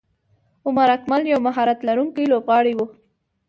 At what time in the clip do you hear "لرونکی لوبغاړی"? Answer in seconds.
1.87-2.73